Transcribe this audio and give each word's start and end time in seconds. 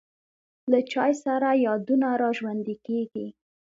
له 0.71 0.79
چای 0.91 1.13
سره 1.23 1.49
یادونه 1.65 2.09
را 2.21 2.29
ژوندی 2.37 2.75
کېږي. 2.85 3.27